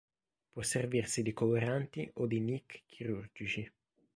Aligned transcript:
Può 0.49 0.63
servirsi 0.63 1.21
di 1.21 1.31
coloranti 1.31 2.09
o 2.15 2.25
di 2.25 2.39
"nick" 2.39 2.81
chirurgici. 2.87 3.71